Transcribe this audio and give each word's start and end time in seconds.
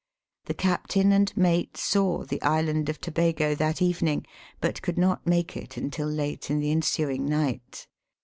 The 0.45 0.55
captain 0.55 1.11
and 1.11 1.31
mate 1.37 1.77
saw 1.77 2.23
the 2.23 2.41
Island 2.41 2.89
of 2.89 2.99
Tobago 2.99 3.53
that 3.53 3.83
evening, 3.83 4.25
but 4.59 4.81
could 4.81 4.97
not 4.97 5.27
make 5.27 5.55
it 5.55 5.77
until 5.77 6.07
late 6.07 6.49
in 6.49 6.59
the 6.59 6.71
ensuing 6.71 7.23
night. 7.27 7.85